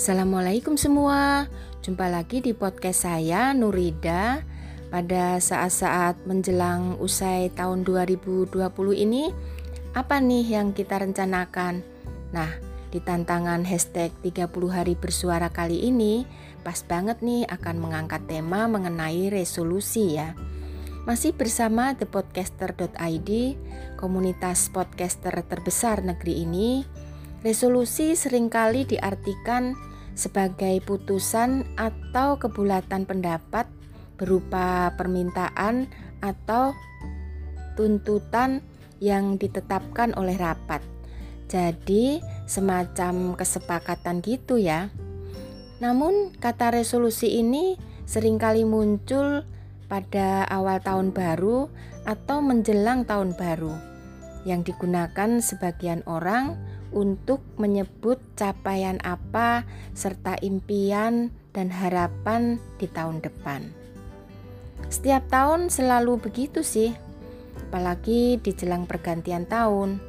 Assalamualaikum 0.00 0.80
semua. 0.80 1.44
Jumpa 1.84 2.08
lagi 2.08 2.40
di 2.40 2.56
podcast 2.56 3.04
saya 3.04 3.52
Nurida. 3.52 4.40
Pada 4.88 5.36
saat-saat 5.36 6.24
menjelang 6.24 6.96
usai 7.04 7.52
tahun 7.52 7.84
2020 7.84 8.48
ini 8.96 9.28
Apa 9.92 10.24
nih 10.24 10.56
yang 10.56 10.72
kita 10.72 11.04
rencanakan? 11.04 11.84
Nah 12.32 12.48
di 12.88 12.96
tantangan 13.04 13.68
hashtag 13.68 14.08
30 14.24 14.48
hari 14.72 14.96
bersuara 14.96 15.52
kali 15.52 15.84
ini 15.84 16.24
Pas 16.64 16.80
banget 16.80 17.20
nih 17.20 17.44
akan 17.52 17.76
mengangkat 17.84 18.24
tema 18.24 18.72
mengenai 18.72 19.28
resolusi 19.28 20.16
ya. 20.16 20.32
Masih 21.04 21.36
bersama 21.36 21.92
thepodcaster.id, 21.92 23.30
komunitas 24.00 24.72
podcaster 24.72 25.44
terbesar 25.44 26.00
negeri 26.00 26.48
ini, 26.48 26.88
resolusi 27.44 28.16
sering 28.16 28.48
kali 28.48 28.88
diartikan 28.88 29.89
sebagai 30.20 30.84
putusan 30.84 31.64
atau 31.80 32.36
kebulatan 32.36 33.08
pendapat 33.08 33.64
berupa 34.20 34.92
permintaan 35.00 35.88
atau 36.20 36.76
tuntutan 37.72 38.60
yang 39.00 39.40
ditetapkan 39.40 40.12
oleh 40.20 40.36
rapat. 40.36 40.84
Jadi, 41.48 42.20
semacam 42.44 43.32
kesepakatan 43.32 44.20
gitu 44.20 44.60
ya. 44.60 44.92
Namun, 45.80 46.36
kata 46.36 46.76
resolusi 46.76 47.40
ini 47.40 47.80
sering 48.04 48.36
kali 48.36 48.68
muncul 48.68 49.48
pada 49.88 50.44
awal 50.52 50.84
tahun 50.84 51.16
baru 51.16 51.72
atau 52.04 52.44
menjelang 52.44 53.08
tahun 53.08 53.32
baru, 53.34 53.72
yang 54.44 54.60
digunakan 54.60 55.40
sebagian 55.40 56.04
orang 56.04 56.60
untuk 56.90 57.42
menyebut 57.56 58.18
capaian 58.34 58.98
apa 59.02 59.64
serta 59.94 60.38
impian 60.42 61.30
dan 61.54 61.70
harapan 61.70 62.58
di 62.78 62.86
tahun 62.86 63.22
depan. 63.22 63.70
Setiap 64.90 65.26
tahun 65.30 65.70
selalu 65.70 66.18
begitu 66.18 66.66
sih, 66.66 66.90
apalagi 67.68 68.40
di 68.42 68.50
jelang 68.54 68.88
pergantian 68.88 69.46
tahun. 69.46 70.02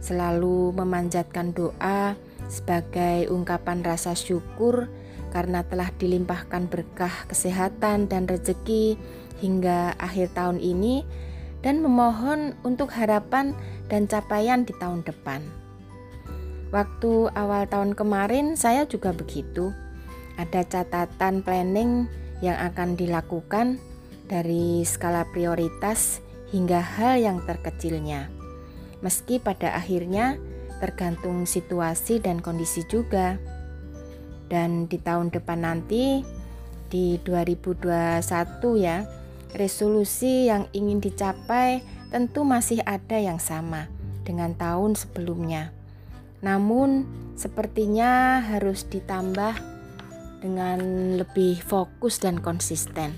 Selalu 0.00 0.72
memanjatkan 0.76 1.52
doa 1.52 2.16
sebagai 2.48 3.28
ungkapan 3.28 3.84
rasa 3.84 4.16
syukur 4.16 4.88
karena 5.30 5.62
telah 5.62 5.92
dilimpahkan 5.94 6.66
berkah 6.66 7.12
kesehatan 7.30 8.10
dan 8.10 8.26
rezeki 8.26 8.98
hingga 9.38 9.94
akhir 10.00 10.34
tahun 10.34 10.58
ini 10.58 11.04
dan 11.60 11.84
memohon 11.84 12.56
untuk 12.64 12.90
harapan 12.96 13.52
dan 13.92 14.08
capaian 14.08 14.64
di 14.64 14.72
tahun 14.76 15.04
depan. 15.04 15.59
Waktu 16.70 17.34
awal 17.34 17.66
tahun 17.66 17.98
kemarin 17.98 18.54
saya 18.54 18.86
juga 18.86 19.10
begitu. 19.10 19.74
Ada 20.38 20.62
catatan 20.62 21.42
planning 21.42 22.06
yang 22.38 22.56
akan 22.56 22.94
dilakukan 22.94 23.82
dari 24.30 24.86
skala 24.86 25.26
prioritas 25.34 26.22
hingga 26.54 26.78
hal 26.78 27.18
yang 27.18 27.38
terkecilnya. 27.42 28.30
Meski 29.02 29.42
pada 29.42 29.74
akhirnya 29.74 30.38
tergantung 30.78 31.44
situasi 31.44 32.22
dan 32.22 32.38
kondisi 32.38 32.86
juga 32.86 33.36
dan 34.48 34.86
di 34.86 34.96
tahun 34.96 35.34
depan 35.34 35.62
nanti 35.62 36.24
di 36.90 37.18
2021 37.22 38.22
ya 38.80 39.06
resolusi 39.54 40.50
yang 40.50 40.66
ingin 40.74 40.98
dicapai 40.98 41.84
tentu 42.10 42.42
masih 42.42 42.82
ada 42.82 43.20
yang 43.20 43.38
sama 43.38 43.86
dengan 44.26 44.56
tahun 44.58 44.98
sebelumnya 44.98 45.70
namun 46.40 47.04
sepertinya 47.36 48.40
harus 48.40 48.84
ditambah 48.88 49.56
dengan 50.40 50.80
lebih 51.20 51.60
fokus 51.60 52.20
dan 52.20 52.40
konsisten 52.40 53.12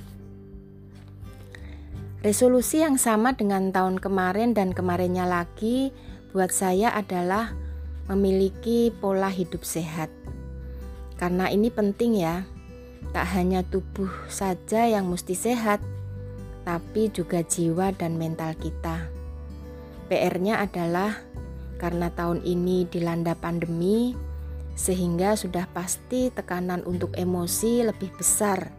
resolusi 2.22 2.82
yang 2.82 2.98
sama 2.98 3.34
dengan 3.34 3.70
tahun 3.70 3.98
kemarin 3.98 4.54
dan 4.54 4.74
kemarinnya 4.74 5.26
lagi 5.26 5.94
buat 6.34 6.50
saya 6.50 6.90
adalah 6.94 7.54
memiliki 8.10 8.90
pola 8.90 9.30
hidup 9.30 9.62
sehat 9.62 10.10
karena 11.22 11.46
ini 11.54 11.70
penting 11.70 12.18
ya. 12.18 12.42
Tak 13.14 13.38
hanya 13.38 13.62
tubuh 13.62 14.10
saja 14.26 14.90
yang 14.90 15.06
mesti 15.06 15.38
sehat, 15.38 15.78
tapi 16.66 17.14
juga 17.14 17.46
jiwa 17.46 17.94
dan 17.94 18.18
mental 18.18 18.58
kita. 18.58 19.06
PR-nya 20.10 20.58
adalah 20.58 21.22
karena 21.80 22.12
tahun 22.12 22.44
ini 22.44 22.88
dilanda 22.88 23.36
pandemi, 23.36 24.16
sehingga 24.72 25.36
sudah 25.36 25.68
pasti 25.70 26.32
tekanan 26.32 26.80
untuk 26.88 27.12
emosi 27.12 27.86
lebih 27.86 28.12
besar 28.16 28.72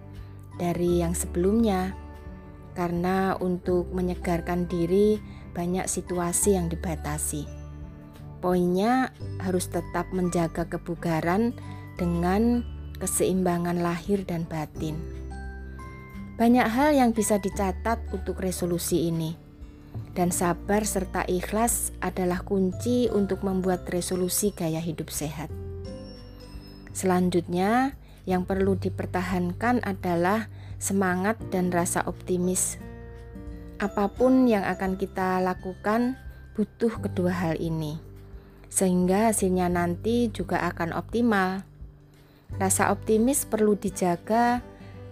dari 0.58 1.02
yang 1.06 1.14
sebelumnya. 1.14 1.94
Karena 2.74 3.38
untuk 3.38 3.94
menyegarkan 3.94 4.66
diri 4.66 5.22
banyak 5.54 5.86
situasi 5.86 6.58
yang 6.58 6.74
dibatasi. 6.74 7.46
Poinnya 8.42 9.14
harus 9.40 9.70
tetap 9.70 10.10
menjaga 10.10 10.66
kebugaran 10.66 11.54
dengan 12.02 12.66
keseimbangan 12.98 13.80
lahir 13.80 14.26
dan 14.26 14.50
batin. 14.50 14.98
Banyak 16.34 16.66
hal 16.66 16.98
yang 16.98 17.14
bisa 17.14 17.38
dicatat 17.38 18.02
untuk 18.10 18.42
resolusi 18.42 19.06
ini, 19.06 19.38
dan 20.14 20.30
sabar 20.30 20.86
serta 20.86 21.26
ikhlas 21.26 21.90
adalah 21.98 22.46
kunci 22.46 23.10
untuk 23.10 23.42
membuat 23.42 23.90
resolusi 23.90 24.54
gaya 24.54 24.78
hidup 24.78 25.10
sehat. 25.10 25.50
Selanjutnya, 26.94 27.98
yang 28.30 28.46
perlu 28.46 28.78
dipertahankan 28.78 29.82
adalah 29.82 30.48
semangat 30.78 31.42
dan 31.50 31.74
rasa 31.74 32.06
optimis. 32.06 32.78
Apa 33.82 34.14
pun 34.14 34.46
yang 34.46 34.62
akan 34.62 35.02
kita 35.02 35.42
lakukan, 35.42 36.16
butuh 36.54 36.94
kedua 37.02 37.34
hal 37.34 37.58
ini, 37.58 37.98
sehingga 38.70 39.34
hasilnya 39.34 39.68
nanti 39.74 40.30
juga 40.30 40.62
akan 40.70 40.94
optimal. 40.94 41.66
Rasa 42.62 42.94
optimis 42.94 43.50
perlu 43.50 43.74
dijaga 43.74 44.62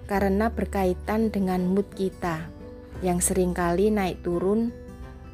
karena 0.06 0.54
berkaitan 0.54 1.34
dengan 1.34 1.66
mood 1.66 1.90
kita 1.98 2.61
yang 3.02 3.20
sering 3.22 3.54
kali 3.54 3.90
naik 3.90 4.22
turun 4.22 4.70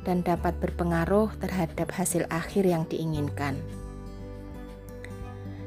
dan 0.08 0.24
dapat 0.24 0.56
berpengaruh 0.64 1.36
terhadap 1.40 1.92
hasil 1.92 2.24
akhir 2.32 2.64
yang 2.64 2.88
diinginkan. 2.88 3.60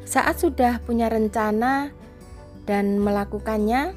Saat 0.09 0.43
sudah 0.43 0.81
punya 0.83 1.13
rencana 1.13 1.93
dan 2.65 2.99
melakukannya, 2.99 3.95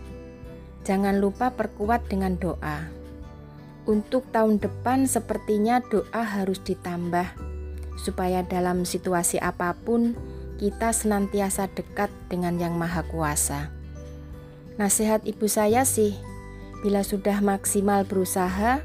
jangan 0.84 1.18
lupa 1.24 1.56
perkuat 1.56 2.06
dengan 2.12 2.36
doa. 2.38 2.92
Untuk 3.84 4.28
tahun 4.32 4.60
depan, 4.60 5.08
sepertinya 5.08 5.80
doa 5.80 6.24
harus 6.24 6.60
ditambah 6.64 7.54
supaya 8.00 8.44
dalam 8.44 8.84
situasi 8.84 9.40
apa 9.40 9.76
pun 9.76 10.16
kita 10.60 10.92
senantiasa 10.96 11.72
dekat 11.72 12.12
dengan 12.32 12.56
Yang 12.60 12.76
Maha 12.78 13.04
Kuasa. 13.08 13.74
Nasihat 14.80 15.26
ibu 15.28 15.46
saya 15.46 15.84
sih, 15.86 16.16
bila 16.84 17.00
sudah 17.00 17.40
maksimal 17.40 18.04
berusaha, 18.04 18.84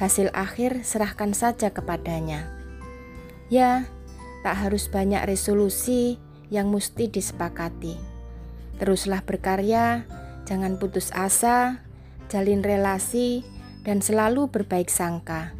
hasil 0.00 0.32
akhir 0.32 0.88
serahkan 0.88 1.36
saja 1.36 1.68
kepadanya. 1.68 2.48
Ya, 3.52 3.84
tak 4.40 4.56
harus 4.56 4.88
banyak 4.88 5.20
resolusi 5.28 6.16
yang 6.48 6.72
mesti 6.72 7.12
disepakati. 7.12 8.00
Teruslah 8.80 9.20
berkarya, 9.20 10.08
jangan 10.48 10.80
putus 10.80 11.12
asa, 11.12 11.84
jalin 12.32 12.64
relasi, 12.64 13.44
dan 13.84 14.00
selalu 14.00 14.48
berbaik 14.48 14.88
sangka. 14.88 15.52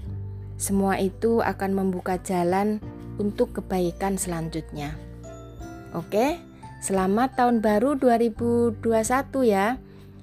Semua 0.56 0.96
itu 0.96 1.44
akan 1.44 1.76
membuka 1.76 2.16
jalan 2.24 2.80
untuk 3.20 3.60
kebaikan 3.60 4.16
selanjutnya. 4.16 4.96
Oke, 5.92 6.40
selamat 6.80 7.36
tahun 7.36 7.60
baru 7.60 8.00
2021 8.00 8.80
ya. 9.44 9.76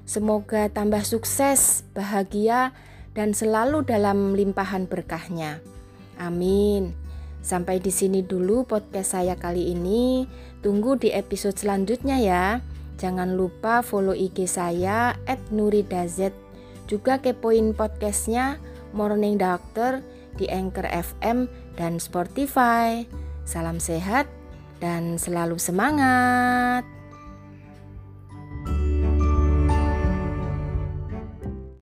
Semoga 0.03 0.67
tambah 0.67 1.01
sukses, 1.07 1.87
bahagia, 1.95 2.75
dan 3.15 3.31
selalu 3.31 3.87
dalam 3.87 4.35
limpahan 4.35 4.89
berkahnya. 4.89 5.63
Amin. 6.19 6.93
Sampai 7.43 7.83
di 7.83 7.91
sini 7.91 8.23
dulu 8.23 8.63
podcast 8.63 9.19
saya 9.19 9.35
kali 9.35 9.75
ini. 9.75 10.27
Tunggu 10.63 10.95
di 10.95 11.11
episode 11.11 11.59
selanjutnya 11.59 12.17
ya. 12.19 12.45
Jangan 12.95 13.35
lupa 13.35 13.83
follow 13.83 14.15
IG 14.15 14.47
saya 14.47 15.17
@nuridaz. 15.51 16.31
Juga 16.87 17.19
kepoin 17.19 17.75
podcastnya 17.75 18.59
Morning 18.95 19.35
Doctor 19.35 19.99
di 20.39 20.47
Anchor 20.47 20.87
FM 20.87 21.51
dan 21.75 21.99
Spotify. 21.99 23.03
Salam 23.43 23.83
sehat 23.83 24.29
dan 24.79 25.19
selalu 25.19 25.59
semangat. 25.59 26.87